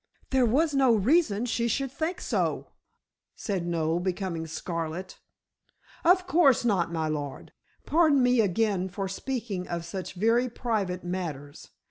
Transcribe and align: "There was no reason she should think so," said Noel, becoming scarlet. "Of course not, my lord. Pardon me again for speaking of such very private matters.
"There 0.31 0.47
was 0.47 0.73
no 0.73 0.95
reason 0.95 1.45
she 1.45 1.67
should 1.67 1.91
think 1.91 2.21
so," 2.21 2.69
said 3.35 3.67
Noel, 3.67 3.99
becoming 3.99 4.47
scarlet. 4.47 5.19
"Of 6.03 6.25
course 6.25 6.65
not, 6.65 6.91
my 6.91 7.07
lord. 7.07 7.53
Pardon 7.85 8.23
me 8.23 8.41
again 8.41 8.89
for 8.89 9.07
speaking 9.07 9.67
of 9.67 9.85
such 9.85 10.15
very 10.15 10.49
private 10.49 11.03
matters. 11.03 11.69